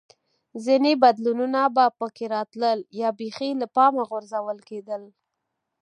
[0.65, 4.97] ځیني بدلونونه به په کې راتلل یا بېخي له پامه غورځول کېده